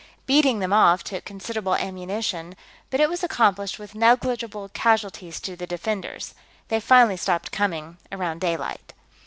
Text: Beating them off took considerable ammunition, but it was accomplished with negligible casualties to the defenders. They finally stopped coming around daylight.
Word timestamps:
Beating 0.25 0.57
them 0.57 0.73
off 0.73 1.03
took 1.03 1.25
considerable 1.25 1.75
ammunition, 1.75 2.55
but 2.89 2.99
it 2.99 3.07
was 3.07 3.23
accomplished 3.23 3.77
with 3.77 3.93
negligible 3.93 4.67
casualties 4.69 5.39
to 5.41 5.55
the 5.55 5.67
defenders. 5.67 6.33
They 6.69 6.79
finally 6.79 7.17
stopped 7.17 7.51
coming 7.51 7.97
around 8.11 8.41
daylight. 8.41 8.93